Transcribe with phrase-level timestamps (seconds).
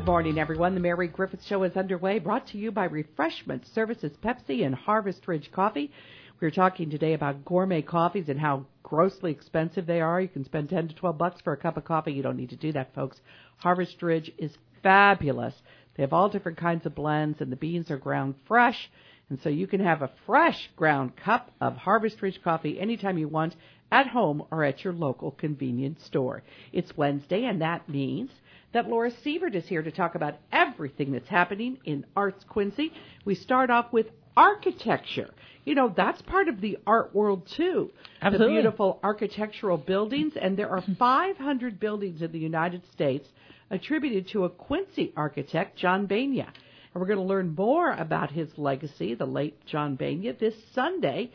[0.00, 0.72] Good morning, everyone.
[0.72, 5.28] The Mary Griffith Show is underway, brought to you by Refreshment Services Pepsi and Harvest
[5.28, 5.92] Ridge Coffee.
[6.40, 10.18] We're talking today about gourmet coffees and how grossly expensive they are.
[10.18, 12.14] You can spend 10 to 12 bucks for a cup of coffee.
[12.14, 13.20] You don't need to do that, folks.
[13.58, 15.52] Harvest Ridge is fabulous.
[15.94, 18.90] They have all different kinds of blends, and the beans are ground fresh.
[19.28, 23.28] And so you can have a fresh ground cup of Harvest Ridge coffee anytime you
[23.28, 23.54] want
[23.92, 26.42] at home or at your local convenience store.
[26.72, 28.30] It's Wednesday, and that means
[28.72, 32.92] that Laura Sievert is here to talk about everything that's happening in Arts Quincy.
[33.24, 35.30] We start off with architecture.
[35.64, 37.90] You know, that's part of the art world too.
[38.22, 38.56] Absolutely.
[38.56, 43.28] The beautiful architectural buildings, and there are 500 buildings in the United States
[43.70, 46.46] attributed to a Quincy architect, John Bania.
[46.46, 51.30] And we're going to learn more about his legacy, the late John Bania, this Sunday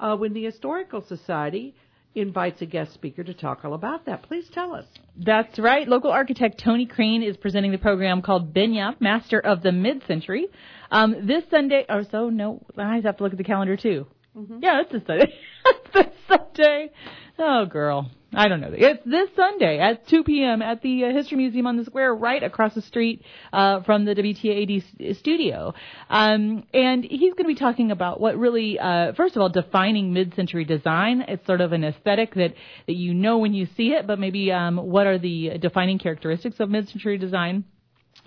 [0.00, 1.74] uh, when the Historical Society
[2.16, 4.22] invites a guest speaker to talk all about that.
[4.22, 4.86] Please tell us.
[5.16, 5.86] That's right.
[5.86, 10.46] Local architect Tony Crane is presenting the program called Benya, Master of the Mid-Century.
[10.90, 14.06] Um, this Sunday, or so, no, I have to look at the calendar too.
[14.36, 14.58] Mm-hmm.
[14.60, 15.32] Yeah, it's this Sunday.
[15.94, 16.90] this Sunday.
[17.38, 18.10] Oh, girl.
[18.34, 18.70] I don't know.
[18.72, 20.60] It's this Sunday at 2 p.m.
[20.60, 24.14] at the uh, History Museum on the Square, right across the street uh, from the
[24.14, 25.72] WTAD studio.
[26.10, 30.12] Um, and he's going to be talking about what really, uh, first of all, defining
[30.12, 31.24] mid-century design.
[31.28, 32.52] It's sort of an aesthetic that,
[32.86, 36.60] that you know when you see it, but maybe um, what are the defining characteristics
[36.60, 37.64] of mid-century design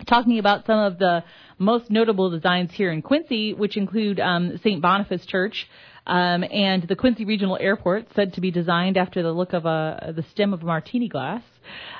[0.06, 1.22] talking about some of the
[1.58, 4.80] most notable designs here in Quincy, which include um, St.
[4.80, 5.68] Boniface Church,
[6.10, 10.12] um, and the Quincy Regional Airport, said to be designed after the look of a
[10.14, 11.42] the stem of a martini glass,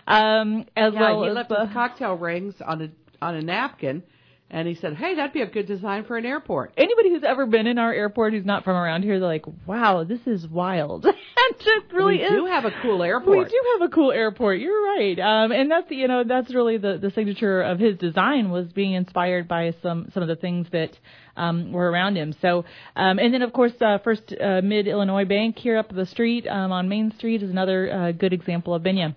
[0.08, 4.02] um, as yeah, well he as left his cocktail rings on a on a napkin.
[4.50, 7.46] And he said, "Hey, that'd be a good design for an airport." Anybody who's ever
[7.46, 11.06] been in our airport who's not from around here, they're like, "Wow, this is wild."
[11.60, 12.30] it really we is.
[12.30, 13.38] do have a cool airport.
[13.38, 14.58] We do have a cool airport.
[14.58, 15.18] You're right.
[15.18, 18.94] Um, and that's you know that's really the the signature of his design was being
[18.94, 20.98] inspired by some some of the things that
[21.36, 22.34] um, were around him.
[22.40, 22.64] So,
[22.96, 26.46] um, and then of course, uh, First uh, Mid Illinois Bank here up the street
[26.46, 29.14] um, on Main Street is another uh, good example of Benya.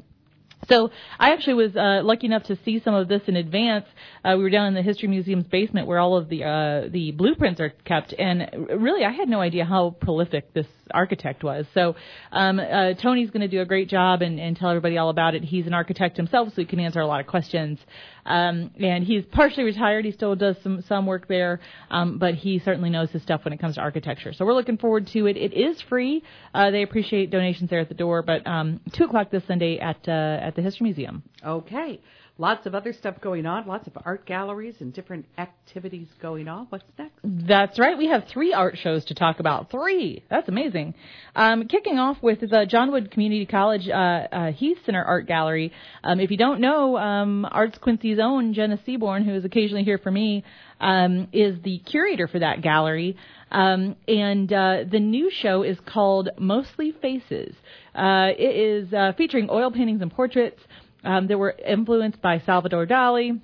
[0.69, 3.85] So I actually was uh, lucky enough to see some of this in advance.
[4.23, 7.11] Uh, we were down in the History Museum's basement where all of the uh, the
[7.11, 11.65] blueprints are kept, and really I had no idea how prolific this architect was.
[11.73, 11.95] So
[12.31, 15.35] um, uh, Tony's going to do a great job and, and tell everybody all about
[15.35, 15.43] it.
[15.43, 17.79] He's an architect himself, so he can answer a lot of questions.
[18.25, 20.05] Um, and he's partially retired.
[20.05, 21.59] He still does some some work there,
[21.91, 24.31] um, but he certainly knows his stuff when it comes to architecture.
[24.33, 25.35] So we're looking forward to it.
[25.35, 26.23] It is free.
[26.53, 30.07] Uh, they appreciate donations there at the door, but um, two o'clock this Sunday at
[30.07, 31.23] uh, at the History Museum.
[31.45, 31.99] Okay.
[32.39, 36.65] Lots of other stuff going on, lots of art galleries and different activities going on.
[36.69, 37.19] What's next?
[37.23, 37.95] That's right.
[37.95, 39.69] We have three art shows to talk about.
[39.69, 40.23] Three.
[40.31, 40.95] That's amazing.
[41.35, 45.71] Um, kicking off with the John Wood Community College uh, uh, Heath Center Art Gallery.
[46.03, 49.99] Um, if you don't know, um, Arts Quincy's own Jenna Seaborn, who is occasionally here
[49.99, 50.43] for me,
[50.81, 53.15] um, is the curator for that gallery.
[53.51, 57.53] Um, and uh, the new show is called Mostly Faces.
[57.93, 60.59] Uh, it is uh, featuring oil paintings and portraits
[61.03, 63.39] um, that were influenced by Salvador Dali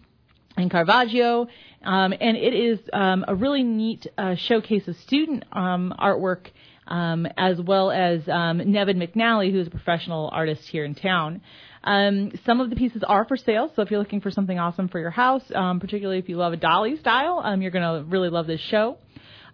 [0.58, 1.48] and Caravaggio.
[1.84, 6.48] Um, and it is um, a really neat uh, showcase of student um, artwork
[6.88, 11.42] um, as well as um, Nevin McNally, who's a professional artist here in town.
[11.86, 15.00] Some of the pieces are for sale, so if you're looking for something awesome for
[15.00, 18.60] your house, particularly if you love a Dali style, you're going to really love this
[18.60, 18.98] show.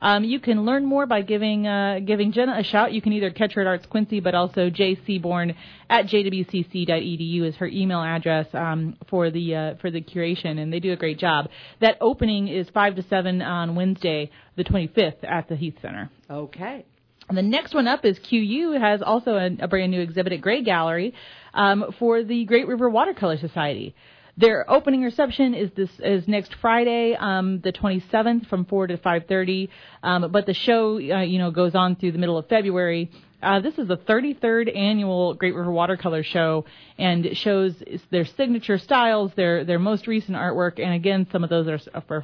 [0.01, 2.93] Um, you can learn more by giving uh, giving Jenna a shout.
[2.93, 5.55] You can either catch her at Arts Quincy, but also J Seaborn
[5.89, 10.79] at jwcc.edu is her email address um, for the uh, for the curation, and they
[10.79, 11.49] do a great job.
[11.81, 16.09] That opening is five to seven on Wednesday, the 25th, at the Heath Center.
[16.29, 16.85] Okay.
[17.27, 20.41] And the next one up is QU has also a, a brand new exhibit at
[20.41, 21.13] Gray Gallery
[21.53, 23.95] um, for the Great River Watercolor Society.
[24.37, 29.69] Their opening reception is this is next Friday, um, the 27th, from 4 to 5:30.
[30.03, 33.11] Um, but the show, uh, you know, goes on through the middle of February.
[33.41, 36.65] Uh, this is the 33rd annual Great River Watercolor Show,
[36.97, 41.49] and it shows their signature styles, their their most recent artwork, and again, some of
[41.49, 42.23] those are for,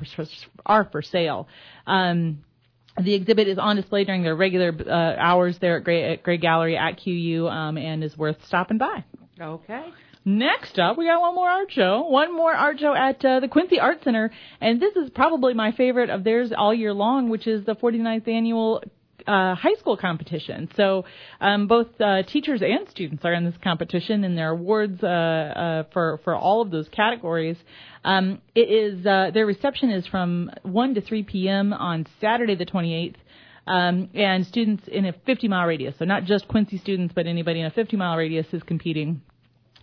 [0.65, 1.47] are for sale.
[1.87, 2.43] Um,
[3.01, 6.37] the exhibit is on display during their regular uh, hours there at Gray, at Gray
[6.37, 9.05] Gallery at QU, um, and is worth stopping by.
[9.39, 9.85] Okay.
[10.23, 12.03] Next up, we got one more art show.
[12.03, 15.71] One more art show at uh, the Quincy Art Center, and this is probably my
[15.71, 18.83] favorite of theirs all year long, which is the 49th annual
[19.27, 20.69] uh, high school competition.
[20.75, 21.05] So
[21.39, 25.07] um, both uh, teachers and students are in this competition, and there are awards uh,
[25.07, 27.57] uh, for for all of those categories.
[28.03, 31.73] Um, it is uh, their reception is from 1 to 3 p.m.
[31.73, 33.15] on Saturday the 28th.
[33.67, 37.59] Um, and students in a 50 mile radius, so not just Quincy students, but anybody
[37.59, 39.21] in a 50 mile radius is competing.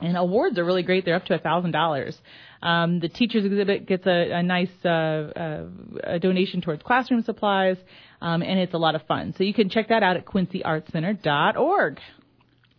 [0.01, 1.05] And awards are really great.
[1.05, 2.17] They're up to a thousand dollars.
[2.63, 5.65] Um, the teachers exhibit gets a, a nice uh, uh,
[6.05, 7.77] a donation towards classroom supplies,
[8.21, 9.35] um, and it's a lot of fun.
[9.37, 12.01] So you can check that out at quincyartscenter.org.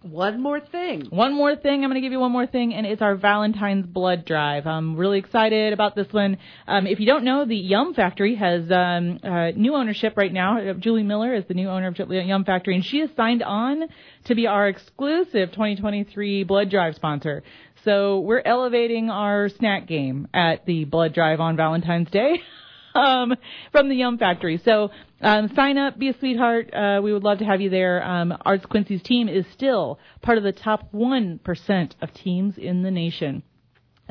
[0.02, 1.08] One more thing.
[1.10, 1.84] One more thing.
[1.84, 4.66] I'm going to give you one more thing, and it's our Valentine's Blood Drive.
[4.66, 6.38] I'm really excited about this one.
[6.68, 10.74] Um, if you don't know, the Yum Factory has um, uh, new ownership right now.
[10.80, 13.90] Julie Miller is the new owner of Yum Factory, and she has signed on
[14.26, 17.44] to be our exclusive 2023 Blood Drive sponsor.
[17.84, 22.42] So we're elevating our snack game at the Blood Drive on Valentine's Day.
[22.96, 23.36] um,
[23.72, 24.62] from the Yum Factory.
[24.64, 24.92] So
[25.22, 26.74] um, sign up, be a sweetheart.
[26.74, 28.04] Uh, we would love to have you there.
[28.04, 32.84] Um, Arts Quincy's team is still part of the top one percent of teams in
[32.84, 33.44] the nation.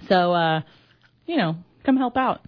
[0.09, 0.63] So uh,
[1.27, 2.41] you know, come help out.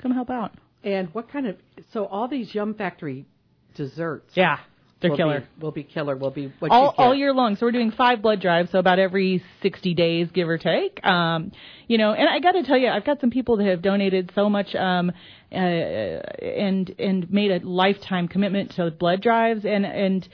[0.00, 0.52] Come help out.
[0.84, 1.56] And what kind of
[1.92, 3.26] so all these Yum Factory
[3.74, 4.32] desserts?
[4.34, 4.58] Yeah.
[5.00, 5.40] They're will killer.
[5.40, 6.16] Be, will be killer.
[6.16, 7.54] Will be what all all year long.
[7.56, 11.04] So we're doing five blood drives, so about every 60 days, give or take.
[11.04, 11.52] Um,
[11.86, 14.32] you know, and I got to tell you, I've got some people that have donated
[14.34, 15.12] so much, um,
[15.52, 20.28] uh, and and made a lifetime commitment to blood drives, and and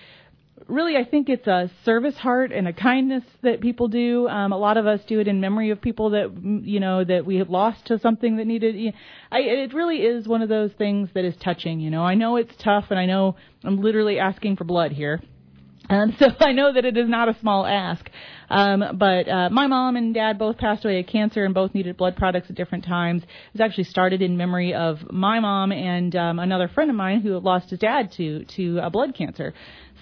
[0.68, 4.28] really, I think it's a service heart and a kindness that people do.
[4.28, 6.32] Um, a lot of us do it in memory of people that
[6.64, 8.94] you know that we have lost to something that needed.
[9.30, 11.80] I, it really is one of those things that is touching.
[11.80, 15.20] You know, I know it's tough, and I know I'm literally asking for blood here.
[15.88, 18.08] And so I know that it is not a small ask.
[18.50, 21.96] Um, but uh, my mom and dad both passed away of cancer and both needed
[21.96, 23.22] blood products at different times.
[23.22, 27.20] It was actually started in memory of my mom and um, another friend of mine
[27.20, 29.54] who lost his dad to to uh, blood cancer.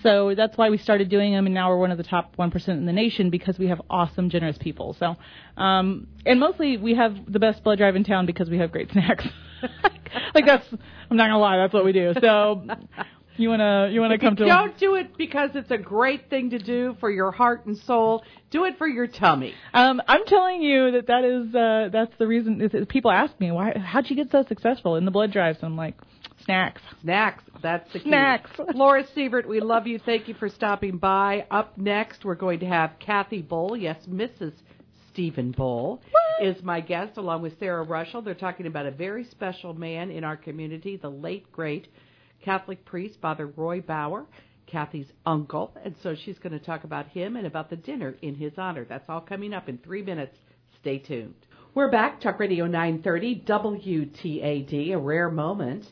[0.02, 2.68] So that's why we started doing them, and now we're one of the top 1%
[2.68, 4.96] in the nation because we have awesome, generous people.
[4.98, 5.14] So,
[5.56, 8.90] um, and mostly we have the best blood drive in town because we have great
[8.92, 9.24] snacks.
[10.34, 10.66] like that's,
[11.08, 12.14] I'm not gonna lie, that's what we do.
[12.20, 12.66] So,
[13.36, 14.44] you wanna, you wanna come to?
[14.44, 18.22] Don't do it because it's a great thing to do for your heart and soul.
[18.50, 19.54] Do it for your tummy.
[19.72, 22.60] Um, I'm telling you that that is, uh, that's the reason.
[22.60, 25.58] Is, is people ask me why, how'd you get so successful in the blood drives?
[25.58, 25.96] And I'm like,
[26.44, 26.82] Snacks.
[27.02, 27.44] Snacks.
[27.62, 28.08] That's the key.
[28.08, 28.50] Snacks.
[28.74, 29.98] Laura Sievert, we love you.
[29.98, 31.46] Thank you for stopping by.
[31.50, 33.76] Up next, we're going to have Kathy Bull.
[33.76, 34.52] Yes, Mrs.
[35.12, 36.46] Stephen Bull what?
[36.46, 38.22] is my guest, along with Sarah Russell.
[38.22, 41.88] They're talking about a very special man in our community, the late, great
[42.42, 44.26] Catholic priest, Father Roy Bauer,
[44.66, 45.74] Kathy's uncle.
[45.84, 48.84] And so she's going to talk about him and about the dinner in his honor.
[48.84, 50.36] That's all coming up in three minutes.
[50.80, 51.34] Stay tuned.
[51.74, 55.86] We're back, Talk Radio 930, WTAD, a rare moment.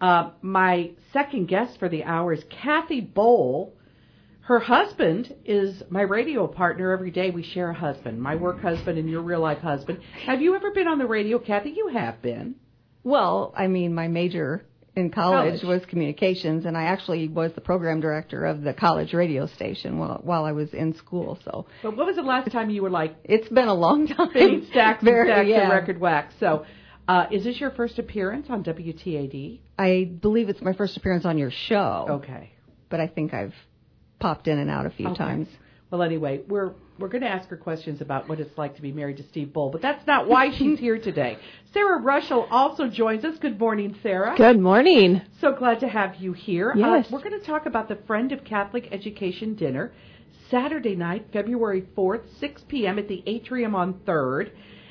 [0.00, 3.74] Uh, my second guest for the hour is Kathy Bull.
[4.42, 7.30] Her husband is my radio partner every day.
[7.30, 9.98] We share a husband, my work husband and your real life husband.
[10.24, 11.70] Have you ever been on the radio, Kathy?
[11.70, 12.54] You have been.
[13.02, 14.64] Well, I mean, my major
[14.96, 19.46] in college, was communications, and I actually was the program director of the college radio
[19.46, 21.38] station while while I was in school.
[21.44, 24.30] So But when was the last time you were like it's been a long time.
[24.70, 25.66] stacks and stacks yeah.
[25.66, 26.34] of record wax?
[26.40, 26.64] So,
[27.06, 29.60] uh, is this your first appearance on WTAD?
[29.78, 32.52] I believe it's my first appearance on your show, Okay.
[32.88, 33.54] but I think I've
[34.18, 35.16] popped in and out a few Okay.
[35.18, 35.48] times.
[35.90, 38.92] Well, anyway, we're we're going to ask her questions about what it's like to be
[38.92, 41.38] married to Steve Bull, but that's not why she's here today.
[41.72, 43.38] Sarah Russell also joins us.
[43.38, 44.34] Good morning, Sarah.
[44.36, 45.22] Good morning.
[45.40, 46.72] So glad to have you here.
[46.74, 47.06] Yes.
[47.06, 49.92] Uh, we're going to talk about the Friend of Catholic Education dinner,
[50.50, 52.98] Saturday night, February 4th, 6 p.m.
[52.98, 54.50] at the Atrium on 3rd.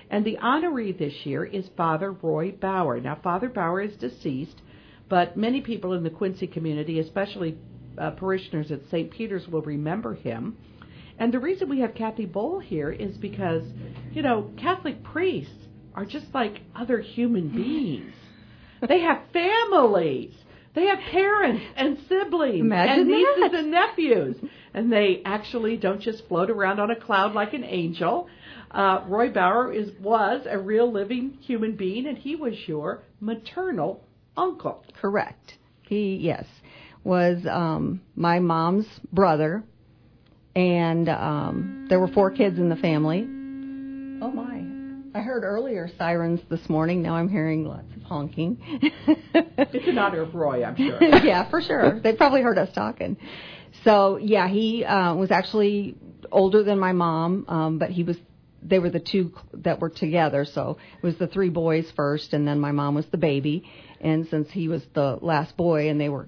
[0.10, 3.02] And the honoree this year is Father Roy Bauer.
[3.02, 4.62] Now, Father Bauer is deceased,
[5.10, 7.58] but many people in the Quincy community, especially
[7.98, 9.10] uh, parishioners at St.
[9.10, 10.58] Peter's, will remember him.
[11.18, 13.64] And the reason we have Kathy Bull here is because,
[14.12, 15.54] you know, Catholic priests
[15.94, 18.14] are just like other human beings.
[18.88, 20.34] They have families.
[20.76, 23.54] They have parents and siblings Imagine and nieces that.
[23.56, 24.36] and nephews.
[24.74, 28.28] And they actually don't just float around on a cloud like an angel.
[28.72, 34.04] Uh, Roy Bauer is was a real living human being, and he was your maternal
[34.36, 34.84] uncle.
[35.00, 35.54] Correct.
[35.84, 36.46] He yes
[37.06, 39.64] was um, my mom's brother,
[40.56, 43.22] and um, there were four kids in the family.
[44.22, 44.64] Oh my!
[45.18, 47.02] I heard earlier sirens this morning.
[47.02, 48.60] Now I'm hearing lots of honking.
[49.58, 51.02] It's in honor of Roy, I'm sure.
[51.24, 52.00] yeah, for sure.
[52.00, 53.18] They probably heard us talking.
[53.84, 55.96] So yeah, he uh, was actually
[56.32, 58.18] older than my mom, um, but he was.
[58.62, 60.44] They were the two that were together.
[60.46, 63.70] So it was the three boys first, and then my mom was the baby.
[64.02, 66.28] And since he was the last boy, and they were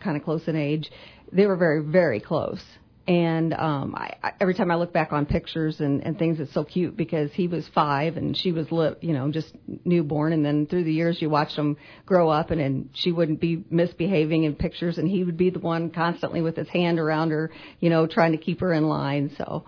[0.00, 0.90] kind of close in age,
[1.30, 2.62] they were very, very close.
[3.06, 6.54] And um, I, I, every time I look back on pictures and, and things, it's
[6.54, 9.52] so cute because he was five and she was, li- you know, just
[9.84, 10.32] newborn.
[10.32, 13.62] And then through the years, you watch them grow up, and, and she wouldn't be
[13.68, 17.50] misbehaving in pictures, and he would be the one constantly with his hand around her,
[17.80, 19.30] you know, trying to keep her in line.
[19.36, 19.66] So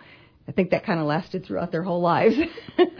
[0.48, 2.36] I think that kind of lasted throughout their whole lives.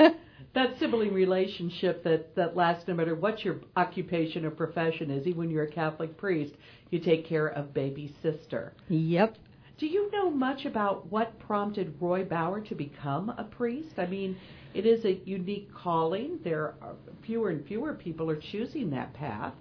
[0.57, 5.39] that sibling relationship that that lasts no matter what your occupation or profession is, even
[5.39, 6.55] when you're a Catholic priest,
[6.91, 8.75] you take care of baby sister.
[8.89, 9.37] Yep.
[9.79, 13.99] Do you know much about what prompted Roy Bauer to become a priest?
[13.99, 14.39] I mean,
[14.73, 16.39] it is a unique calling.
[16.43, 16.95] There are
[17.27, 19.53] fewer and fewer people are choosing that path.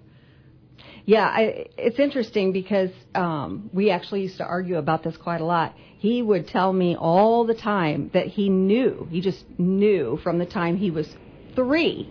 [1.04, 5.44] Yeah, I, it's interesting because um, we actually used to argue about this quite a
[5.44, 5.74] lot.
[5.98, 10.46] He would tell me all the time that he knew, he just knew from the
[10.46, 11.08] time he was
[11.54, 12.08] three,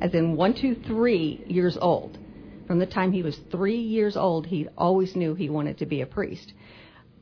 [0.00, 2.18] as in one, two, three years old.
[2.66, 6.00] From the time he was three years old, he always knew he wanted to be
[6.00, 6.52] a priest.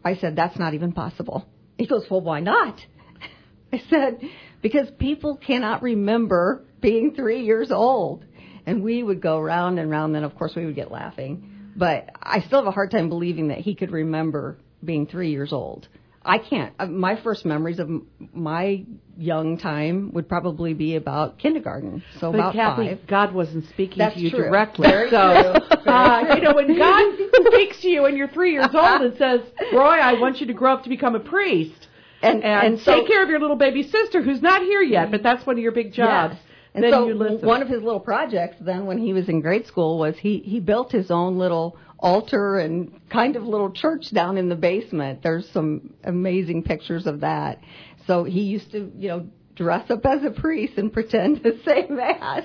[0.05, 1.47] I said, That's not even possible.
[1.79, 2.81] He goes, Well, why not?
[3.73, 4.21] I said,
[4.63, 8.25] Because people cannot remember being three years old
[8.67, 10.15] and we would go round and round.
[10.15, 11.73] Then, of course, we would get laughing.
[11.77, 15.53] But I still have a hard time believing that he could remember being three years
[15.53, 15.89] old.
[16.25, 16.73] I can't.
[16.79, 17.91] Uh, my first memories of
[18.33, 18.85] my
[19.17, 22.03] young time would probably be about kindergarten.
[22.19, 23.07] So but about Kathy, five.
[23.07, 24.45] God wasn't speaking That's to you true.
[24.45, 24.89] directly.
[24.89, 27.15] Very so, uh, you know, when God
[27.47, 29.41] speaks to you and you're three years old and says,
[29.73, 31.89] "Roy, I want you to grow up to become a priest
[32.23, 35.11] and, and, and so, take care of your little baby sister who's not here yet,
[35.11, 36.43] but that's one of your big jobs." Yes.
[36.75, 39.97] And then so one of his little projects then when he was in grade school
[39.97, 44.51] was he he built his own little altar and kind of little church down in
[44.51, 45.23] the basement.
[45.23, 47.61] There's some amazing pictures of that.
[48.07, 51.87] So he used to, you know, dress up as a priest and pretend to say
[51.89, 52.45] mass.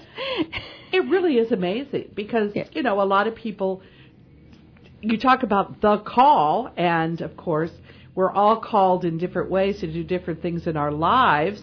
[0.94, 2.64] It really is amazing because Yeah.
[2.72, 3.82] you know a lot of people.
[5.02, 7.72] You talk about the call, and of course,
[8.16, 11.62] we're all called in different ways to do different things in our lives.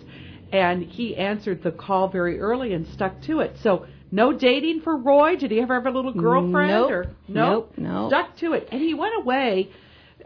[0.53, 3.57] And he answered the call very early and stuck to it.
[3.63, 5.37] So, no dating for Roy.
[5.37, 6.71] Did he ever have a little girlfriend?
[6.71, 6.91] Nope.
[6.91, 8.09] Or Nope, no.
[8.09, 9.71] Stuck to it, and he went away.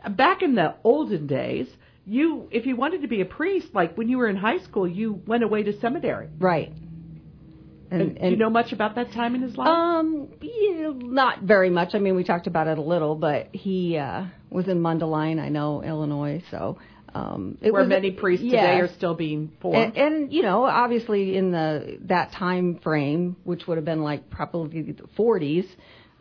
[0.09, 1.69] Back in the olden days,
[2.07, 4.87] you if you wanted to be a priest, like when you were in high school,
[4.87, 6.29] you went away to seminary.
[6.39, 6.73] Right.
[7.93, 9.67] And, do you know much about that time in his life?
[9.67, 11.91] Um, yeah, not very much.
[11.95, 15.49] I mean, we talked about it a little, but he uh, was in Mundelein, I
[15.49, 16.41] know, Illinois.
[16.53, 16.79] So
[17.15, 19.97] um, it where was many priests today are still being formed.
[19.97, 24.31] And, and you know, obviously in the that time frame, which would have been like
[24.31, 25.67] probably the 40s,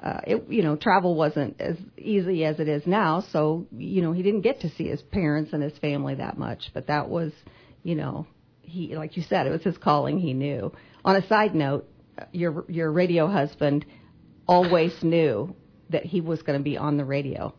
[0.02, 3.24] uh, it you know travel wasn't as easy as it is now.
[3.32, 6.72] So you know he didn't get to see his parents and his family that much.
[6.74, 7.32] But that was,
[7.84, 8.26] you know,
[8.62, 10.20] he like you said, it was his calling.
[10.20, 10.72] He knew.
[11.06, 11.88] On a side note,
[12.32, 13.86] your your radio husband
[14.48, 15.56] always knew
[15.90, 17.54] that he was going to be on the radio.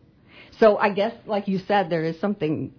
[0.59, 2.73] So I guess, like you said, there is something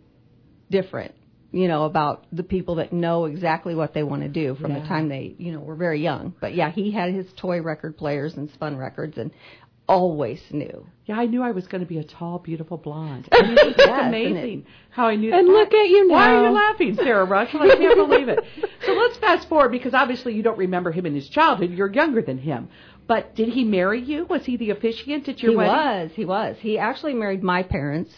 [0.72, 1.14] different,
[1.52, 4.80] you know, about the people that know exactly what they want to do from Yeah.
[4.80, 6.34] the time they, you know, were very young.
[6.40, 9.30] But yeah, he had his toy record players and spun records and
[9.88, 10.86] always knew.
[11.06, 13.28] yeah, I knew I was going to be a tall, beautiful blonde.
[13.32, 15.30] I mean, it's Yes, amazing how I knew.
[15.30, 15.40] That.
[15.40, 16.14] And look at you now.
[16.14, 17.60] Why are you laughing, Sarah Russell?
[17.62, 18.38] I can't believe it.
[18.86, 21.72] So let's fast forward because obviously you don't remember him in his childhood.
[21.72, 22.68] You're younger than him.
[23.08, 24.24] But did he marry you?
[24.26, 25.74] Was he the officiant at your he wedding?
[25.74, 26.56] He was, he was.
[26.60, 28.12] He actually married my parents.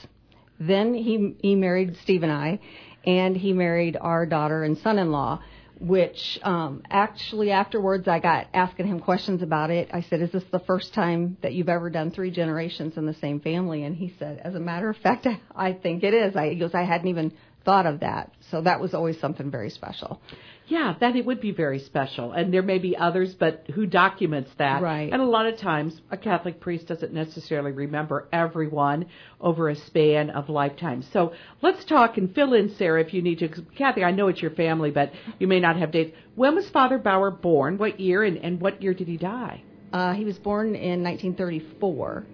[0.59, 2.61] Then he he married Steve and I,
[3.07, 5.41] and he married our daughter and son-in-law.
[5.81, 9.91] Which um, actually afterwards I got asking him questions about it.
[9.93, 13.15] I said, "Is this the first time that you've ever done three generations in the
[13.15, 16.51] same family?" And he said, "As a matter of fact, I, think it is." I,
[16.51, 17.33] he goes, "I hadn't even
[17.65, 20.21] thought of that." So that was always something very special.
[20.67, 22.33] Yeah, that it would be very special.
[22.33, 24.81] And there may be others, but who documents that?
[24.83, 25.13] Right.
[25.13, 29.07] And a lot of times, a Catholic priest doesn't necessarily remember everyone
[29.43, 31.07] over a span of lifetimes.
[31.13, 33.49] So let's talk and fill in, Sarah, if you need to.
[33.77, 36.17] Kathy, I know it's your family, but you may not have dates.
[36.35, 37.77] When was Father Bauer born?
[37.77, 38.23] What year?
[38.23, 39.63] And, and what year did he die?
[39.93, 42.27] Uh, he was born in 1934.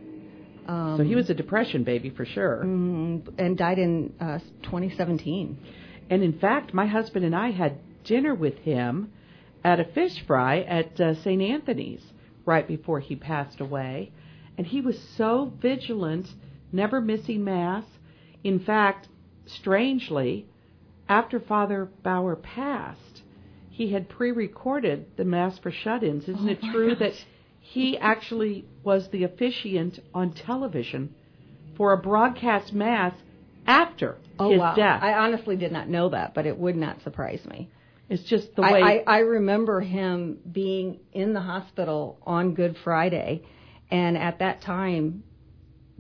[0.69, 2.63] Um, So he was a depression baby for sure.
[2.65, 5.59] mm, and died in uh, 2017.
[6.11, 9.13] And in fact, my husband and I had dinner with him
[9.63, 11.43] at a fish fry at uh, St.
[11.43, 12.13] Anthony's
[12.45, 14.11] right before he passed away.
[14.57, 16.27] And he was so vigilant,
[16.73, 17.85] never missing Mass.
[18.43, 19.09] In fact,
[19.47, 20.47] strangely,
[21.09, 23.23] after Father Bauer passed,
[23.71, 26.29] he had pre recorded the Mass for shut ins.
[26.29, 27.13] Isn't Oh it true that
[27.61, 31.15] he actually was the officiant on television
[31.77, 33.15] for a broadcast Mass
[33.67, 34.75] after Oh his wow!
[34.75, 35.03] death?
[35.03, 37.69] I honestly did not know that, but it would not surprise me.
[38.11, 39.05] It's just the I, way.
[39.07, 43.43] I, I remember him being in the hospital on Good Friday,
[43.89, 45.23] and at that time,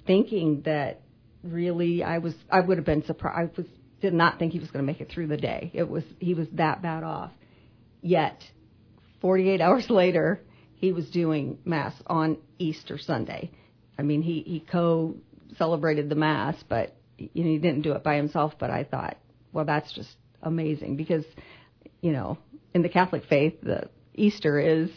[0.07, 1.03] thinking that
[1.45, 3.39] really I was I would have been surprised.
[3.39, 3.67] I was
[4.01, 5.71] did not think he was going to make it through the day.
[5.73, 7.31] It was he was that bad off.
[8.03, 8.43] Yet,
[9.21, 10.41] 48 hours later,
[10.75, 13.53] he was doing mass on Easter Sunday.
[13.97, 15.15] I mean, he he co
[15.59, 18.55] celebrated the mass, but you know he didn't do it by himself.
[18.59, 19.17] But I thought,
[19.53, 20.11] well, that's just
[20.43, 21.25] amazing because,
[22.01, 22.39] you know,
[22.75, 24.91] in the Catholic faith, the Easter is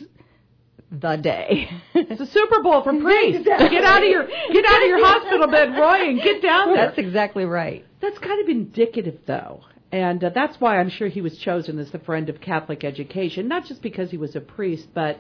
[0.92, 1.70] the day.
[1.96, 3.40] it's a Super Bowl for priests.
[3.44, 3.70] Exactly.
[3.70, 6.88] Get out of your get out of your hospital bed, Roy, and get down there.
[6.88, 7.86] That's exactly right.
[8.02, 11.92] That's kind of indicative, though, and uh, that's why I'm sure he was chosen as
[11.92, 15.20] the friend of Catholic education, not just because he was a priest, but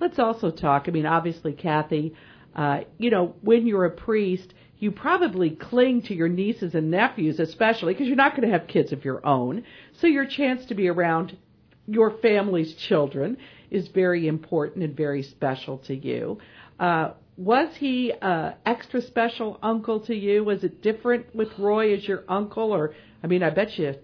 [0.00, 0.84] let's also talk.
[0.88, 2.14] I mean, obviously, Kathy,
[2.54, 7.38] uh, you know, when you're a priest, you probably cling to your nieces and nephews,
[7.38, 9.62] especially because you're not going to have kids of your own.
[10.00, 11.38] So your chance to be around
[11.86, 13.36] your family's children
[13.70, 16.38] is very important and very special to you.
[16.80, 20.42] Uh, was he uh, extra special uncle to you?
[20.42, 23.94] Was it different with Roy as your uncle, or I mean, I bet you,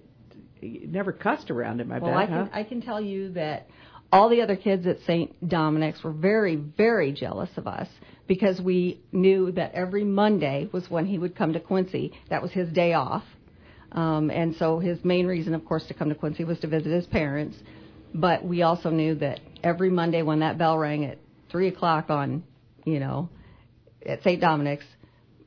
[0.61, 1.91] you never cussed around him.
[1.91, 2.21] I well, bet.
[2.21, 2.49] I can huh?
[2.53, 3.69] I can tell you that
[4.13, 5.49] all the other kids at St.
[5.49, 7.89] Dominic's were very very jealous of us
[8.29, 12.13] because we knew that every Monday was when he would come to Quincy.
[12.31, 13.25] That was his day off.
[13.91, 16.93] Um, and so his main reason, of course, to come to Quincy was to visit
[16.93, 17.57] his parents.
[18.15, 21.19] But we also knew that every Monday when that bell rang at
[21.51, 22.45] three o'clock on,
[22.85, 23.31] you know,
[24.07, 24.41] at St.
[24.41, 24.85] Dominic's,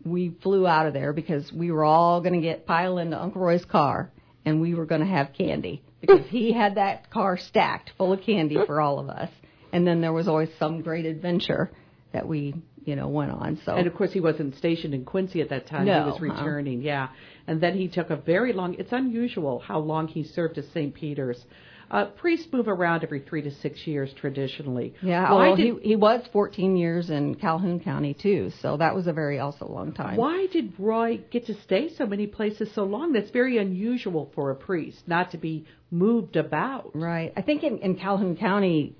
[0.03, 3.41] we flew out of there because we were all going to get piled into Uncle
[3.41, 4.11] Roy's car
[4.43, 8.21] and we were going to have candy because he had that car stacked full of
[8.21, 9.29] candy for all of us.
[9.71, 11.71] And then there was always some great adventure
[12.13, 13.59] that we, you know, went on.
[13.65, 15.85] So and of course he wasn't stationed in Quincy at that time.
[15.85, 16.35] No, he was uh-uh.
[16.35, 16.79] returning.
[16.79, 16.85] Uh-uh.
[16.85, 17.07] Yeah,
[17.47, 18.75] and then he took a very long.
[18.75, 20.93] It's unusual how long he served as St.
[20.93, 21.45] Peter's.
[21.91, 24.93] Uh, priests move around every three to six years traditionally.
[25.01, 29.07] Yeah, well, did, he he was 14 years in Calhoun County too, so that was
[29.07, 30.15] a very also long time.
[30.15, 33.11] Why did Roy get to stay so many places so long?
[33.11, 36.91] That's very unusual for a priest, not to be moved about.
[36.95, 37.33] Right.
[37.35, 38.95] I think in, in Calhoun County,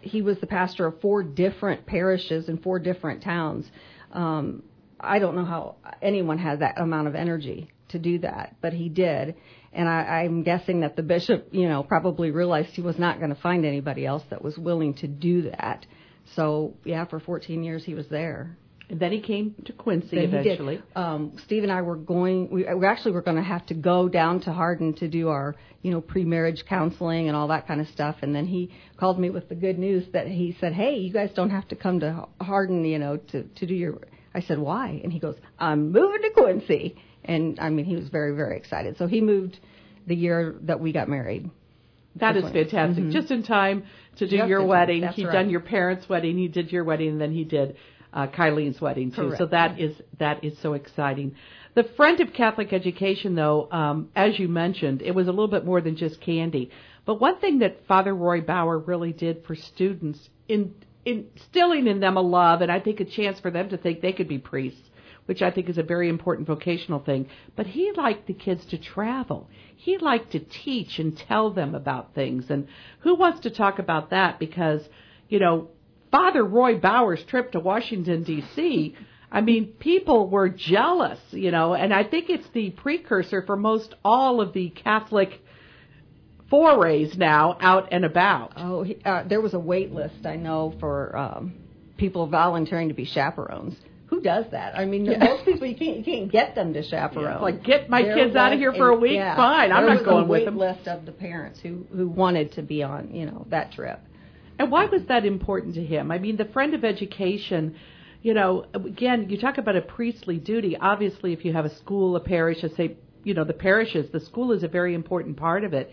[0.00, 3.66] he was the pastor of four different parishes in four different towns.
[4.12, 4.62] Um,
[4.98, 8.88] I don't know how anyone has that amount of energy to do that, but he
[8.88, 9.34] did.
[9.72, 13.34] And I, I'm guessing that the bishop, you know, probably realized he was not going
[13.34, 15.86] to find anybody else that was willing to do that.
[16.34, 18.56] So yeah, for 14 years he was there.
[18.90, 20.82] And then he came to Quincy then eventually.
[20.96, 22.50] Um, Steve and I were going.
[22.50, 25.54] We, we actually were going to have to go down to Hardin to do our,
[25.82, 28.16] you know, pre-marriage counseling and all that kind of stuff.
[28.22, 31.30] And then he called me with the good news that he said, "Hey, you guys
[31.36, 33.98] don't have to come to Hardin, you know, to to do your."
[34.34, 36.96] I said, "Why?" And he goes, "I'm moving to Quincy."
[37.30, 38.96] And I mean, he was very very excited.
[38.98, 39.58] So he moved
[40.06, 41.50] the year that we got married.
[42.16, 43.04] That is fantastic.
[43.04, 43.12] Mm-hmm.
[43.12, 43.84] Just in time
[44.16, 45.06] to do your wedding.
[45.06, 45.32] He'd right.
[45.32, 46.36] done your parents' wedding.
[46.36, 47.76] He did your wedding, and then he did
[48.12, 49.28] uh, Kylene's wedding too.
[49.28, 49.38] Correct.
[49.38, 51.36] So that is that is so exciting.
[51.74, 55.64] The friend of Catholic education, though, um, as you mentioned, it was a little bit
[55.64, 56.70] more than just candy.
[57.06, 62.16] But one thing that Father Roy Bauer really did for students in instilling in them
[62.16, 64.89] a love, and I think a chance for them to think they could be priests,
[65.30, 67.28] which I think is a very important vocational thing.
[67.54, 69.48] But he liked the kids to travel.
[69.76, 72.50] He liked to teach and tell them about things.
[72.50, 72.66] And
[73.02, 74.40] who wants to talk about that?
[74.40, 74.82] Because,
[75.28, 75.68] you know,
[76.10, 78.96] Father Roy Bauer's trip to Washington, D.C.,
[79.30, 83.94] I mean, people were jealous, you know, and I think it's the precursor for most
[84.04, 85.40] all of the Catholic
[86.48, 88.54] forays now out and about.
[88.56, 91.54] Oh, he, uh, there was a wait list I know for um,
[91.98, 93.76] people volunteering to be chaperones.
[94.10, 94.76] Who does that?
[94.76, 95.18] I mean, Yeah.
[95.18, 97.40] most people you can't you can't get them to chaperone.
[97.40, 99.14] Like, get my There kids out of here for a week?
[99.14, 100.58] yeah, Fine, I'm not going a with them.
[100.58, 104.00] list of the parents who who wanted to be on you know that trip.
[104.58, 106.10] And why was that important to him?
[106.10, 107.76] I mean, the friend of education,
[108.20, 110.76] you know, again, you talk about a priestly duty.
[110.76, 114.20] Obviously, if you have a school, a parish, I say, you know, the parishes, the
[114.20, 115.90] school is a very important part of it.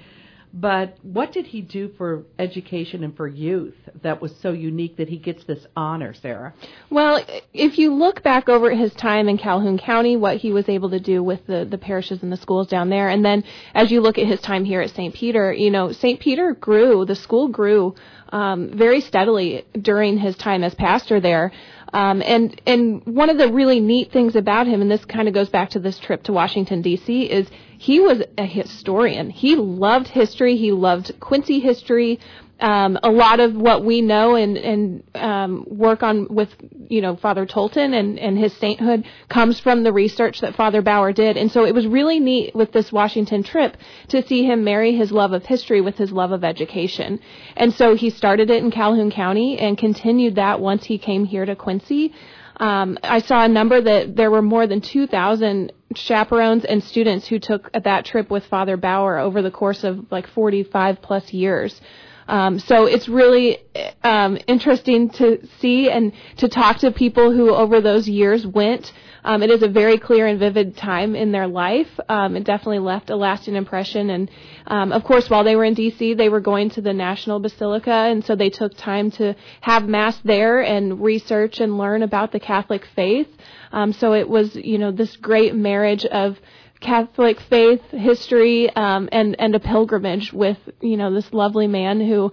[0.60, 5.08] But what did he do for education and for youth that was so unique that
[5.08, 6.56] he gets this honor, Sarah?
[6.89, 10.89] Well, if you look back over his time in Calhoun County, what he was able
[10.89, 13.43] to do with the, the parishes and the schools down there, and then
[13.76, 15.13] as you look at his time here at St.
[15.13, 16.20] Peter, you know, St.
[16.20, 17.93] Peter grew, the school grew
[18.30, 21.52] um, very steadily during his time as pastor there.
[21.93, 25.34] Um, and and one of the really neat things about him, and this kind of
[25.34, 27.47] goes back to this trip to Washington D.C., is
[27.78, 29.30] he was a historian.
[29.30, 30.58] He loved history.
[30.58, 32.19] He loved Quincy history.
[32.60, 36.50] Um, a lot of what we know and and um, work on with
[36.89, 41.13] you know Father Tolton and and his sainthood comes from the research that Father Bauer
[41.13, 41.38] did.
[41.38, 43.78] And so it was really neat with this Washington trip
[44.10, 47.20] to see him marry his love of history with his love of education.
[47.56, 51.46] And so he started it in Calhoun County and continued that once he came here
[51.46, 52.13] to Quincy.
[52.60, 57.39] Um, I saw a number that there were more than 2,000 chaperones and students who
[57.39, 61.80] took that trip with Father Bauer over the course of like 45 plus years.
[62.28, 63.60] Um, so it's really
[64.04, 68.92] um, interesting to see and to talk to people who over those years went
[69.28, 71.90] um, it is a very clear and vivid time in their life.
[72.08, 74.10] Um, it definitely left a lasting impression.
[74.10, 74.32] And
[74.68, 77.92] um, of course, while they were in D.C., they were going to the National Basilica,
[77.92, 82.40] and so they took time to have mass there and research and learn about the
[82.40, 83.28] Catholic faith.
[83.74, 86.38] Um, so it was, you know, this great marriage of
[86.80, 92.32] Catholic faith, history, um, and and a pilgrimage with you know this lovely man who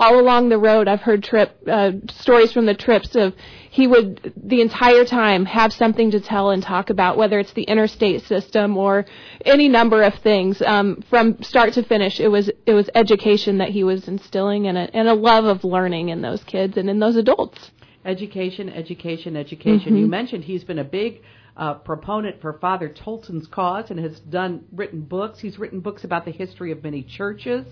[0.00, 3.34] all along the road I've heard trip uh, stories from the trips of
[3.70, 7.64] he would the entire time have something to tell and talk about whether it's the
[7.64, 9.04] interstate system or
[9.44, 10.62] any number of things.
[10.62, 14.78] Um, from start to finish it was it was education that he was instilling and
[14.78, 17.70] a, and a love of learning in those kids and in those adults.
[18.04, 19.92] Education education education.
[19.92, 19.96] Mm-hmm.
[19.96, 21.20] you mentioned he's been a big
[21.56, 25.40] uh, proponent for Father Tolton's cause and has done written books.
[25.40, 27.66] He's written books about the history of many churches.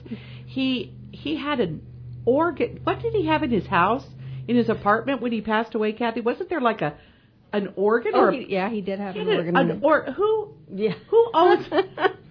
[0.46, 1.82] He he had an
[2.24, 2.80] organ.
[2.84, 4.04] What did he have in his house,
[4.46, 6.20] in his apartment when he passed away, Kathy?
[6.20, 6.96] Wasn't there like a
[7.52, 8.12] an organ?
[8.14, 9.56] Oh, or he, yeah, he did have an organ.
[9.56, 10.54] An, or who?
[10.74, 10.94] Yeah.
[11.08, 11.66] Who owns?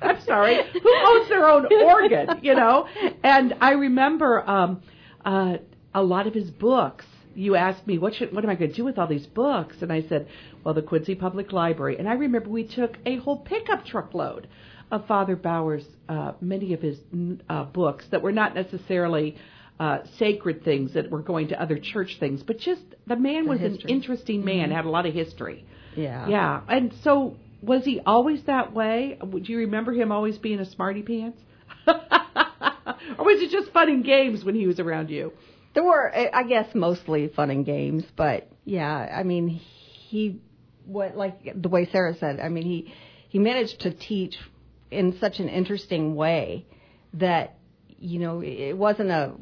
[0.02, 0.60] I'm sorry.
[0.74, 2.40] Who owns their own organ?
[2.44, 2.88] You know.
[3.24, 4.82] And I remember um,
[5.26, 5.58] uh,
[5.94, 7.06] a lot of his books.
[7.38, 9.78] You asked me what should what am I going to do with all these books,
[9.82, 10.28] and I said,
[10.64, 11.98] well, the Quincy Public Library.
[11.98, 14.48] And I remember we took a whole pickup truckload
[14.92, 16.98] of Father Bauer's uh, many of his
[17.50, 19.38] uh, books that were not necessarily
[19.80, 23.52] uh, sacred things that were going to other church things, but just the man the
[23.52, 23.84] was history.
[23.84, 24.76] an interesting man, mm-hmm.
[24.76, 25.66] had a lot of history.
[25.96, 26.28] Yeah.
[26.28, 26.62] Yeah.
[26.68, 29.20] And so was he always that way?
[29.22, 31.40] Do you remember him always being a smarty pants?
[31.88, 35.34] or was it just fun and games when he was around you?
[35.78, 40.42] There were, I guess, mostly fun and games, but yeah, I mean, he,
[40.88, 42.92] what like the way Sarah said, I mean, he
[43.30, 44.38] he managed to teach
[44.90, 46.66] in such an interesting way
[47.14, 47.60] that
[48.00, 49.34] you know it wasn't a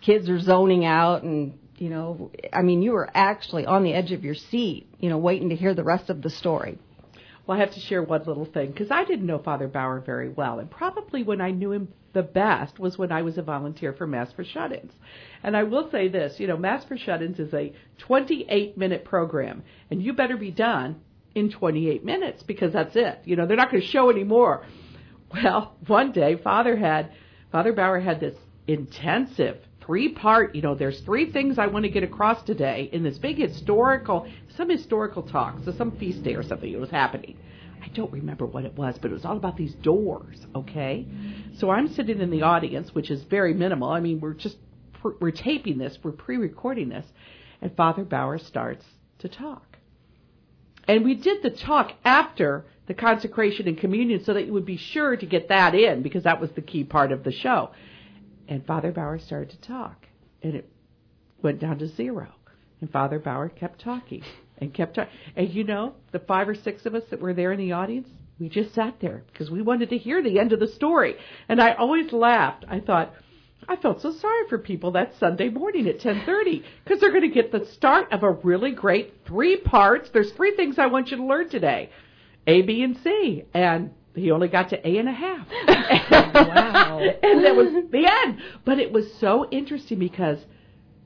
[0.00, 4.12] kids are zoning out and you know i mean you were actually on the edge
[4.12, 6.78] of your seat you know waiting to hear the rest of the story.
[7.46, 10.28] Well i have to share one little thing because i didn't know father bauer very
[10.28, 13.92] well and probably when i knew him the best was when i was a volunteer
[13.92, 14.92] for mass for shut-ins.
[15.42, 19.62] And i will say this you know mass for shut-ins is a 28 minute program
[19.90, 21.00] and you better be done
[21.34, 23.20] in 28 minutes because that's it.
[23.24, 24.64] You know they're not going to show any more.
[25.32, 27.12] Well one day father had
[27.52, 31.88] father bauer had this intensive three part, you know, there's three things I want to
[31.88, 36.42] get across today in this big historical, some historical talk, so some feast day or
[36.42, 37.38] something it was happening.
[37.82, 41.06] I don't remember what it was, but it was all about these doors, okay?
[41.58, 43.90] So I'm sitting in the audience, which is very minimal.
[43.90, 44.56] I mean, we're just,
[45.20, 47.06] we're taping this, we're pre recording this,
[47.62, 48.84] and Father Bauer starts
[49.20, 49.78] to talk.
[50.86, 54.78] And we did the talk after the consecration and communion so that you would be
[54.78, 57.70] sure to get that in because that was the key part of the show.
[58.48, 60.06] And Father Bauer started to talk,
[60.42, 60.70] and it
[61.42, 62.28] went down to zero.
[62.80, 64.22] And Father Bauer kept talking
[64.60, 65.12] and kept talking.
[65.36, 68.08] And you know, the five or six of us that were there in the audience,
[68.38, 71.16] we just sat there because we wanted to hear the end of the story.
[71.48, 72.64] And I always laughed.
[72.68, 73.12] I thought,
[73.68, 77.28] I felt so sorry for people that Sunday morning at 10:30 because they're going to
[77.28, 80.10] get the start of a really great three parts.
[80.10, 81.90] There's three things I want you to learn today.
[82.46, 83.44] A, B, and C.
[83.52, 85.46] And he only got to A and a half.
[85.68, 86.98] wow.
[87.00, 88.38] and that was the end.
[88.64, 90.38] But it was so interesting because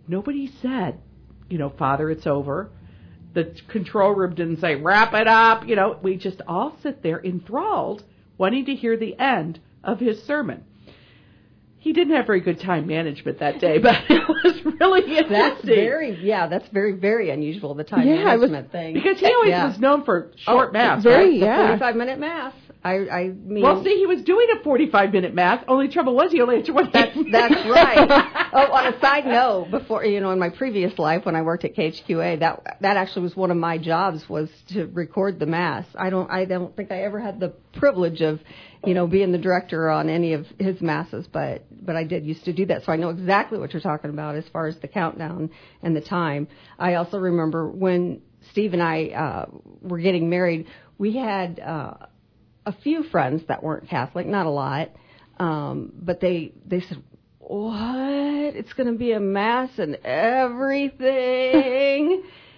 [0.07, 1.01] nobody said,
[1.49, 2.71] you know, Father, it's over.
[3.35, 5.67] The control room didn't say, wrap it up.
[5.67, 8.05] You know, we just all sit there enthralled,
[8.39, 10.65] wanting to hear the end of his sermon
[11.83, 15.33] he didn't have very good time management that day, but it was really interesting.
[15.33, 18.95] That's very, yeah, that's very, very unusual, the time yeah, management was, thing.
[18.95, 19.67] Because he always yeah.
[19.67, 21.41] was known for short oh, mass, very, right?
[21.41, 21.67] Yeah.
[21.67, 22.55] 45 minute mass.
[22.85, 25.65] I, I mean, well, see, he was doing a 45 minute math.
[25.69, 28.49] Only trouble was he only had 20 That's, that's right.
[28.53, 31.65] oh, on a side note, before you know, in my previous life when I worked
[31.65, 35.87] at KHQA, that that actually was one of my jobs was to record the mass.
[35.95, 38.41] I don't, I don't think I ever had the privilege of,
[38.85, 42.45] you know, being the director on any of his masses, but but I did used
[42.47, 44.89] to do that, so I know exactly what you're talking about as far as the
[44.89, 45.51] countdown
[45.85, 46.49] and the time.
[46.81, 49.47] I also remember when Steve and I uh,
[49.83, 50.67] were getting married,
[50.99, 51.61] we had.
[51.61, 51.95] Uh,
[52.65, 54.91] a few friends that weren't Catholic, not a lot,
[55.39, 57.03] um, but they they said,
[57.39, 58.55] "What?
[58.57, 61.03] It's going to be a mass and everything."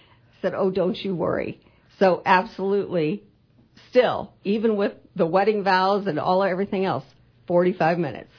[0.42, 1.60] said, "Oh, don't you worry."
[1.98, 3.22] So absolutely,
[3.90, 7.04] still, even with the wedding vows and all everything else,
[7.46, 8.30] forty-five minutes.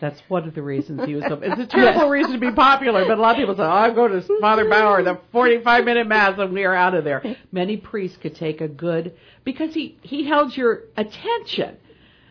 [0.00, 1.40] That's one of the reasons he was so.
[1.42, 3.94] It's a terrible reason to be popular, but a lot of people say, oh, "I'm
[3.94, 7.78] going to Father Bauer, the 45 minute mass, and we are out of there." Many
[7.78, 11.78] priests could take a good because he he held your attention.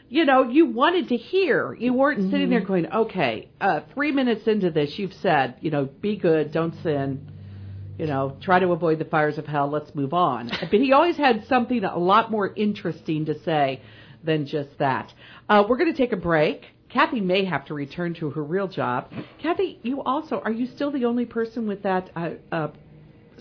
[0.08, 1.74] You know, you wanted to hear.
[1.74, 2.32] You weren't mm-hmm.
[2.32, 6.52] sitting there going, "Okay, uh, three minutes into this, you've said, you know, be good,
[6.52, 7.32] don't sin."
[7.98, 9.70] you know, try to avoid the fires of hell.
[9.70, 10.50] Let's move on.
[10.60, 13.82] But he always had something a lot more interesting to say
[14.24, 15.14] than just that.
[15.48, 16.66] Uh, we're going to take a break.
[16.94, 19.10] Kathy may have to return to her real job.
[19.42, 22.68] Kathy, you also are you still the only person with that uh, uh,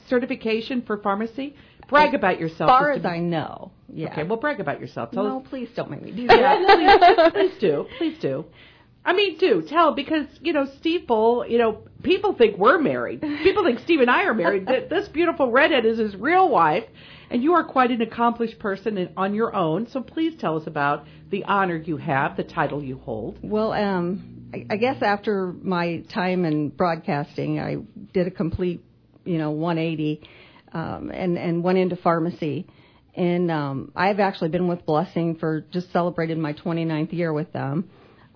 [0.08, 1.54] certification for pharmacy?
[1.88, 2.70] Brag about yourself.
[2.70, 3.72] As far as I know.
[3.92, 4.12] Yeah.
[4.12, 5.10] Okay, well, brag about yourself.
[5.10, 5.46] Tell no, us.
[5.50, 7.32] please don't make me do that.
[7.32, 7.86] Please, please do.
[7.98, 8.44] Please do.
[9.04, 11.44] I mean, do tell because you know Steve Bull.
[11.46, 13.20] You know, people think we're married.
[13.42, 14.66] People think Steve and I are married.
[14.68, 16.84] Th- This beautiful redhead is his real wife,
[17.30, 19.88] and you are quite an accomplished person on your own.
[19.88, 23.38] So please tell us about the honor you have, the title you hold.
[23.42, 27.76] Well, um, I, I guess after my time in broadcasting, I
[28.12, 28.84] did a complete,
[29.24, 30.28] you know, 180,
[30.72, 32.66] um, and and went into pharmacy.
[33.14, 37.90] And um, I've actually been with Blessing for just celebrated my 29th year with them.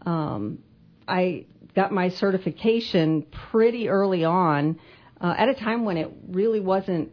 [0.05, 0.59] Um,
[1.07, 4.79] I got my certification pretty early on,
[5.21, 7.11] uh, at a time when it really wasn't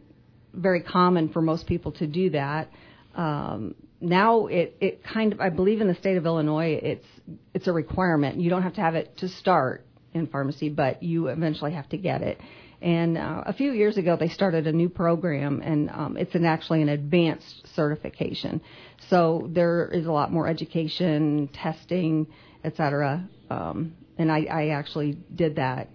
[0.52, 2.68] very common for most people to do that.
[3.14, 7.06] Um, now it, it kind of I believe in the state of Illinois it's
[7.54, 8.40] it's a requirement.
[8.40, 11.96] You don't have to have it to start in pharmacy, but you eventually have to
[11.96, 12.40] get it.
[12.82, 16.44] And uh, a few years ago, they started a new program, and um, it's an
[16.44, 18.60] actually an advanced certification.
[19.08, 22.26] So there is a lot more education, testing,
[22.64, 23.28] et cetera.
[23.50, 25.90] Um, and I, I actually did that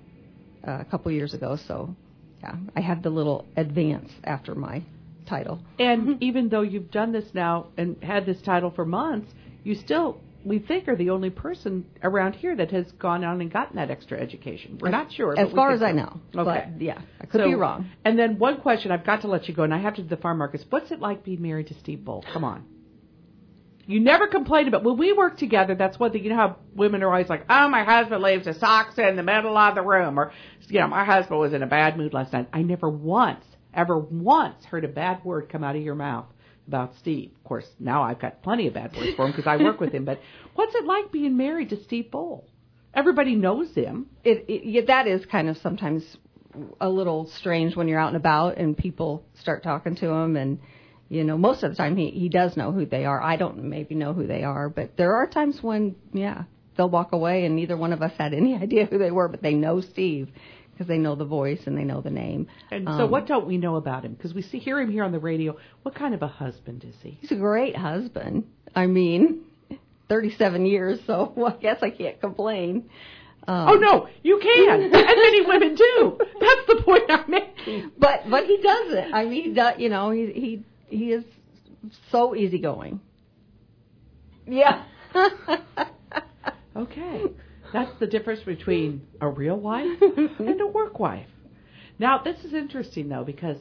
[0.65, 1.57] uh, a couple years ago.
[1.67, 1.93] So
[2.41, 4.83] yeah, I have the little advance after my
[5.27, 5.59] title.
[5.79, 9.31] And even though you've done this now and had this title for months,
[9.63, 13.51] you still, we think, are the only person around here that has gone on and
[13.51, 14.77] gotten that extra education.
[14.79, 15.37] We're not sure.
[15.37, 16.19] As far as I know.
[16.35, 16.69] Okay.
[16.73, 17.89] But yeah, I could So- be wrong.
[18.05, 20.07] And then one question, I've got to let you go, and I have to do
[20.07, 20.63] the farm markets.
[20.69, 22.23] What's it like being married to Steve Bull?
[22.31, 22.63] Come on.
[23.87, 25.73] You never complain about when we work together.
[25.73, 26.23] That's one thing.
[26.23, 29.23] You know how women are always like, "Oh, my husband leaves his socks in the
[29.23, 30.33] middle of the room," or
[30.67, 32.49] you know, my husband was in a bad mood last night.
[32.51, 36.25] I never once, ever once, heard a bad word come out of your mouth
[36.67, 37.31] about Steve.
[37.37, 39.93] Of course, now I've got plenty of bad words for him because I work with
[39.93, 40.03] him.
[40.03, 40.19] But
[40.53, 42.45] what's it like being married to Steve Bull?
[42.93, 44.07] Everybody knows him.
[44.25, 46.03] It, it yeah, that is kind of sometimes
[46.81, 50.59] a little strange when you're out and about and people start talking to him and
[51.09, 53.21] you know most of the time he he does know who they are.
[53.21, 56.43] I don't maybe know who they are, but there are times when yeah,
[56.75, 59.41] they'll walk away and neither one of us had any idea who they were, but
[59.41, 60.29] they know Steve
[60.71, 62.47] because they know the voice and they know the name.
[62.69, 64.13] And so, Um, what don't we know about him?
[64.13, 65.57] Because we see hear him here on the radio.
[65.81, 67.17] What kind of a husband is he?
[67.19, 68.43] He's a great husband.
[68.75, 69.41] I mean,
[70.09, 72.89] 37 years, so I guess I can't complain.
[73.47, 76.17] Um, Oh no, you can, and many women do.
[76.19, 77.91] That's the point I'm making.
[77.97, 79.13] but but he doesn't.
[79.13, 81.23] I mean, he does, you know, he he he is
[82.11, 82.99] so easygoing.
[84.45, 84.83] Yeah.
[86.77, 87.23] Okay,
[87.73, 89.99] that's the difference between a real wife
[90.39, 91.27] and a work wife.
[91.97, 93.57] Now, this is interesting though because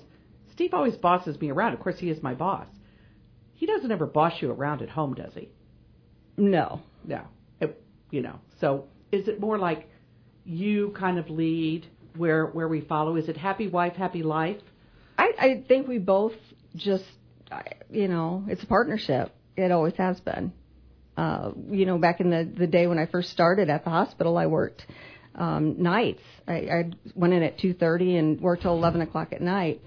[0.52, 1.72] Steve always bosses me around.
[1.72, 2.68] Of course, he is my boss.
[3.54, 5.48] He doesn't ever boss you around at home, does he?
[6.36, 6.82] no.
[7.04, 7.22] No.
[7.60, 8.40] It, you know.
[8.60, 9.88] So, is it more like
[10.44, 11.86] you kind of lead
[12.16, 13.16] where where we follow?
[13.16, 14.60] Is it happy wife, happy life?
[15.16, 16.34] I I think we both
[16.76, 17.04] just
[17.90, 19.32] you know, it's a partnership.
[19.56, 20.52] It always has been.
[21.16, 24.36] Uh, you know, back in the the day when I first started at the hospital,
[24.36, 24.84] I worked
[25.34, 26.22] um, nights.
[26.46, 29.80] I, I went in at two thirty and worked till eleven o'clock at night.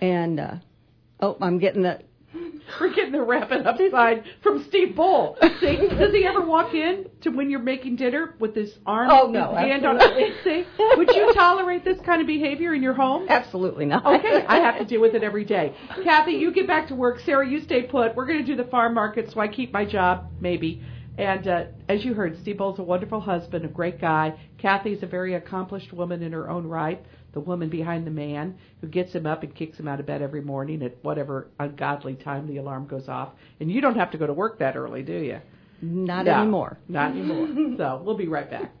[0.00, 0.54] And uh,
[1.20, 2.00] oh, I'm getting the
[2.80, 5.36] We're getting the wrapping up sign from Steve Bull.
[5.60, 9.26] See, does he ever walk in to when you're making dinner with his arm, Oh,
[9.30, 10.24] no, his hand absolutely.
[10.24, 10.34] on?
[10.44, 10.64] See,
[10.96, 13.26] would you tolerate this kind of behavior in your home?
[13.28, 14.04] absolutely not.
[14.06, 15.74] Okay, I have to deal with it every day.
[16.04, 17.20] Kathy, you get back to work.
[17.20, 18.14] Sarah, you stay put.
[18.14, 20.82] We're going to do the farm market, so I keep my job, maybe.
[21.18, 24.38] And uh, as you heard, Steve Bull's a wonderful husband, a great guy.
[24.58, 28.86] Kathy's a very accomplished woman in her own right, the woman behind the man who
[28.86, 32.46] gets him up and kicks him out of bed every morning at whatever ungodly time
[32.46, 33.30] the alarm goes off.
[33.60, 35.40] And you don't have to go to work that early, do you?
[35.82, 36.78] not No, anymore.
[36.88, 37.48] Not anymore.
[37.76, 38.72] so we'll be right back.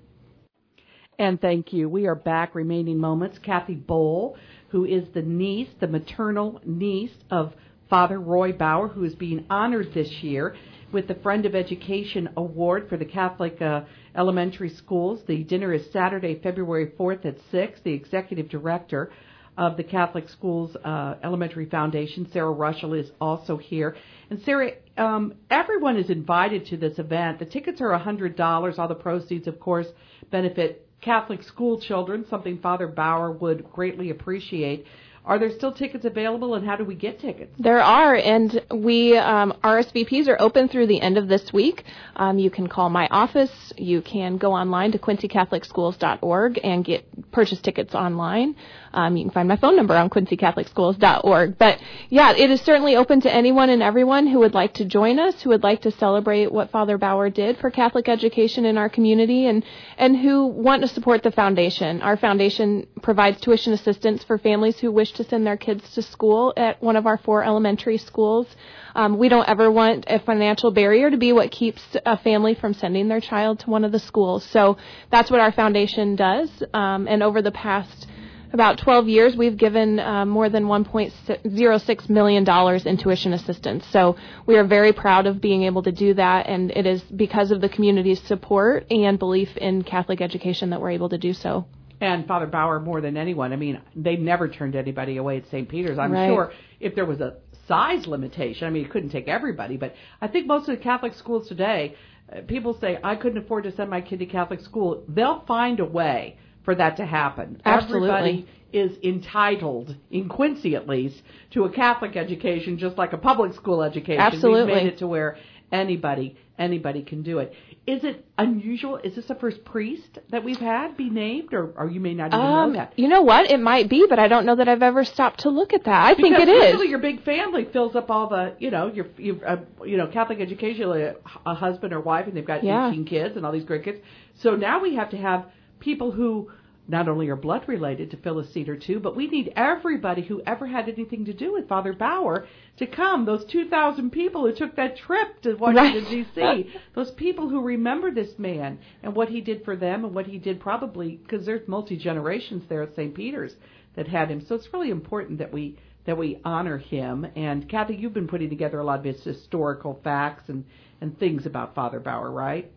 [1.18, 1.88] And thank you.
[1.88, 2.54] We are back.
[2.54, 3.38] Remaining moments.
[3.38, 4.36] Kathy Bull,
[4.68, 7.52] who is the niece, the maternal niece of
[7.90, 10.54] Father Roy Bauer, who is being honored this year
[10.92, 13.82] with the Friend of Education Award for the Catholic uh,
[14.16, 15.20] elementary schools.
[15.26, 17.80] The dinner is Saturday, February 4th at 6.
[17.84, 19.10] The executive director
[19.56, 23.96] of the Catholic Schools uh, Elementary Foundation, Sarah Russell, is also here.
[24.30, 27.38] And Sarah, um, everyone is invited to this event.
[27.38, 28.78] The tickets are $100.
[28.78, 29.86] All the proceeds, of course,
[30.30, 34.86] benefit Catholic school children, something Father Bauer would greatly appreciate.
[35.24, 37.54] Are there still tickets available, and how do we get tickets?
[37.58, 41.84] There are, and we um, RSVPs are open through the end of this week.
[42.16, 43.50] Um, you can call my office.
[43.76, 48.56] You can go online to quincycatholicschools.org and get purchase tickets online.
[48.92, 51.58] Um, you can find my phone number on quincycatholicschools.org.
[51.58, 51.78] But
[52.08, 55.42] yeah, it is certainly open to anyone and everyone who would like to join us,
[55.42, 59.46] who would like to celebrate what Father Bauer did for Catholic education in our community,
[59.46, 59.64] and
[59.98, 62.00] and who want to support the foundation.
[62.02, 66.52] Our foundation provides tuition assistance for families who wish to send their kids to school
[66.56, 68.46] at one of our four elementary schools.
[68.94, 72.74] Um, we don't ever want a financial barrier to be what keeps a family from
[72.74, 74.44] sending their child to one of the schools.
[74.44, 74.76] So
[75.10, 76.50] that's what our foundation does.
[76.72, 78.06] Um, and over the past
[78.52, 83.86] about 12 years, we've given uh, more than $1.06 million in tuition assistance.
[83.90, 87.52] So we are very proud of being able to do that, and it is because
[87.52, 91.66] of the community's support and belief in Catholic education that we're able to do so.
[92.00, 95.68] And Father Bauer, more than anyone, I mean, they never turned anybody away at St.
[95.68, 95.98] Peter's.
[95.98, 96.28] I'm Right.
[96.28, 97.36] sure if there was a
[97.68, 101.14] size limitation, I mean, it couldn't take everybody, but I think most of the Catholic
[101.14, 101.94] schools today,
[102.32, 105.04] uh, people say, I couldn't afford to send my kid to Catholic school.
[105.08, 107.60] They'll find a way for that to happen.
[107.64, 108.08] Absolutely.
[108.08, 113.52] Everybody is entitled, in Quincy at least, to a Catholic education, just like a public
[113.54, 114.20] school education.
[114.20, 114.72] Absolutely.
[114.72, 115.36] We've made it to where
[115.72, 117.54] anybody anybody can do it.
[117.86, 118.98] Is it unusual?
[118.98, 122.26] Is this the first priest that we've had be named, or, or you may not
[122.28, 122.92] even Um, know that?
[122.96, 123.50] you know what?
[123.50, 126.04] It might be, but I don't know that I've ever stopped to look at that.
[126.04, 126.64] I think Because it is.
[126.72, 130.06] usually your big family fills up all the, you know, your, your uh, you know,
[130.08, 131.14] Catholic education, a,
[131.50, 132.90] a husband or wife, and they've got Yeah.
[132.90, 133.98] 18 kids and all these great kids.
[134.34, 135.46] So now we have to have
[135.80, 136.50] people who
[136.88, 140.66] not only are blood related to seat or two, but we need everybody who ever
[140.66, 142.46] had anything to do with Father Bauer
[142.78, 143.24] to come.
[143.24, 146.34] Those 2,000 people who took that trip to Washington, Right.
[146.34, 150.26] D.C., those people who remember this man and what he did for them and what
[150.26, 153.14] he did probably, because there's multi generations there at St.
[153.14, 153.54] Peter's
[153.96, 154.44] that had him.
[154.46, 157.26] So it's really important that we that we honor him.
[157.36, 160.64] And Kathy, you've been putting together a lot of his historical facts and
[161.00, 162.70] and things about Father Bauer, right?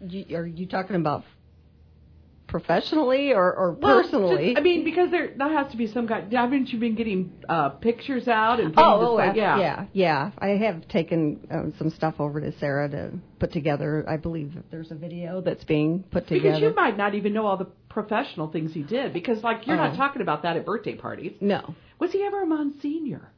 [0.00, 1.24] You, are you talking about
[2.48, 4.48] professionally or, or Well, personally?
[4.48, 6.30] just- I mean, because there that has to be some kind.
[6.32, 9.58] Haven't you been getting uh, pictures out and putting Oh, oh, like- yeah.
[9.58, 10.30] yeah, yeah.
[10.38, 14.04] I have taken um, some stuff over to Sarah to put together.
[14.08, 16.48] I believe there's a video that's being put together.
[16.50, 19.12] Because you might not even know all the professional things he did.
[19.12, 19.96] Because like you're not Oh.
[19.96, 21.32] talking about that at birthday parties.
[21.40, 23.30] no, Was he ever a Monsignor?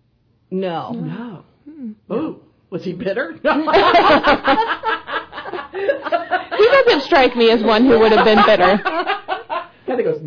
[0.51, 1.45] no, No.
[2.15, 2.41] Ooh,
[2.71, 3.39] was he bitter?
[6.57, 8.81] He doesn't strike me as one who would have been bitter.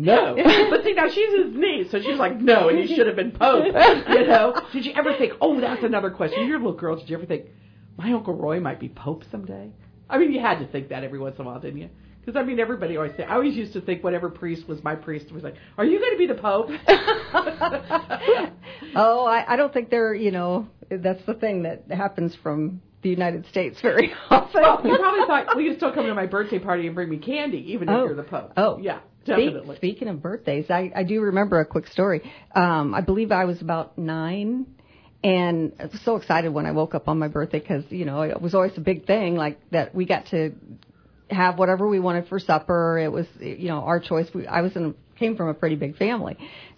[0.08, 0.70] Kathy goes, no.
[0.70, 3.32] But see, now she's his niece, so she's like, no, and he should have been
[3.32, 3.64] Pope.
[3.66, 4.60] You know?
[4.72, 6.46] Did you ever think, oh, that's another question.
[6.46, 6.96] You're a little girl.
[6.96, 7.46] Did you ever think,
[7.96, 9.70] my Uncle Roy might be Pope someday?
[10.10, 11.90] I mean, you had to think that every once in a while, didn't you?
[12.20, 14.94] Because, I mean, everybody always say, I always used to think whatever priest was my
[14.94, 16.68] priest was like, are you going to be the Pope?
[18.94, 20.14] Oh, I, I don't think they're.
[20.14, 24.62] You know, that's the thing that happens from the United States very often.
[24.62, 27.18] well, you probably thought, well, you still come to my birthday party and bring me
[27.18, 28.02] candy, even Oh.
[28.02, 28.52] if you're the Pope.
[28.56, 28.78] Oh.
[28.80, 29.76] Yeah, Speak- definitely.
[29.76, 32.22] speaking of birthdays, I, I do remember a quick story.
[32.54, 34.66] Um, I believe I was about nine,
[35.22, 38.22] and I was so excited when I woke up on my birthday because you know
[38.22, 40.54] it was always a big thing like that we got to
[41.30, 42.98] have whatever we wanted for supper.
[42.98, 44.28] It was you know our choice.
[44.34, 46.36] We, I was in came from a pretty big family,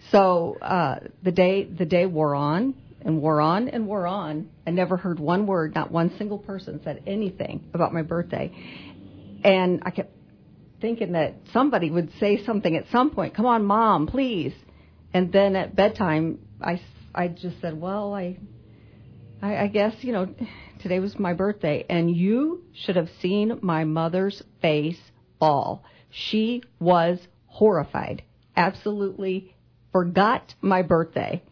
[0.09, 4.49] so uh, the day the day wore on and wore on and wore on.
[4.65, 5.75] I never heard one word.
[5.75, 8.51] Not one single person said anything about my birthday,
[9.43, 10.11] and I kept
[10.81, 13.35] thinking that somebody would say something at some point.
[13.35, 14.53] Come on, mom, please.
[15.13, 16.81] And then at bedtime, I
[17.13, 18.37] I just said, well, I,
[19.41, 20.33] I, I guess you know,
[20.81, 24.99] today was my birthday, and you should have seen my mother's face
[25.39, 25.83] fall.
[26.09, 28.23] She was horrified,
[28.55, 29.53] absolutely
[29.91, 31.43] forgot my birthday.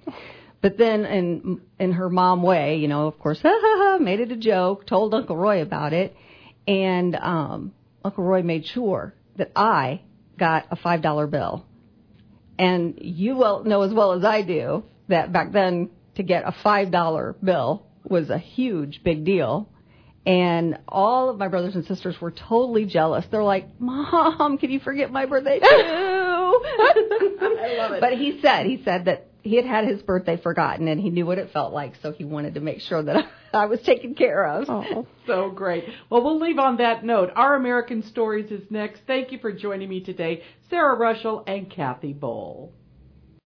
[0.62, 4.20] But then, in in her mom way, you know, of course, ha ha ha, made
[4.20, 6.16] it a joke, told Uncle Roy about it,
[6.68, 10.02] and um, Uncle Roy made sure that I
[10.38, 11.66] got a five dollar bill.
[12.58, 16.54] And you well know as well as I do that back then to get a
[16.64, 19.70] five dollar bill was a huge big deal.
[20.26, 23.26] And all of my brothers and sisters were totally jealous.
[23.32, 28.02] They're like, "Mom, can you forget my birthday too?" I love it.
[28.02, 31.26] But he said he said that he had had his birthday forgotten and he knew
[31.26, 34.46] what it felt like, so he wanted to make sure that I was taken care
[34.46, 34.66] of.
[34.70, 35.08] Oh.
[35.30, 35.84] So great.
[36.10, 37.30] Well, we'll leave on that note.
[37.36, 39.02] Our American Stories is next.
[39.06, 42.74] Thank you for joining me today, Sarah Russell and Kathy Bull.